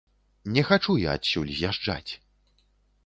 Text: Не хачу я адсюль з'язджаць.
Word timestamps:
Не 0.53 0.63
хачу 0.69 0.95
я 1.03 1.13
адсюль 1.17 1.53
з'язджаць. 1.59 2.11